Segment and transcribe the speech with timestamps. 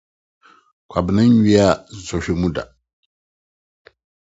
[0.89, 1.67] Kwabena nnwia
[2.05, 2.63] sɔhwɛ mu da.